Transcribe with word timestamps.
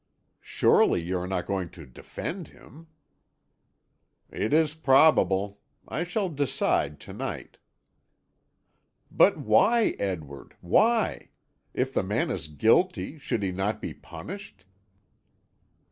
"Surely 0.41 0.99
you 0.99 1.15
are 1.19 1.27
not 1.27 1.45
going 1.45 1.69
to 1.69 1.85
defend 1.85 2.47
him?" 2.47 2.87
"It 4.31 4.51
is 4.51 4.73
probable. 4.73 5.59
I 5.87 6.03
shall 6.03 6.27
decide 6.27 6.99
to 7.01 7.13
night." 7.13 7.59
"But 9.11 9.37
why, 9.37 9.89
Edward, 9.99 10.55
why? 10.59 11.29
If 11.75 11.93
the 11.93 12.01
man 12.01 12.31
is 12.31 12.47
guilty, 12.47 13.19
should 13.19 13.43
he 13.43 13.51
not 13.51 13.79
be 13.79 13.93
punished?" 13.93 14.65